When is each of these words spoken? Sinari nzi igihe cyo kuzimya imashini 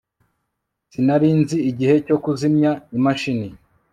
Sinari 0.91 1.29
nzi 1.39 1.57
igihe 1.71 1.95
cyo 2.05 2.15
kuzimya 2.23 2.71
imashini 2.97 3.47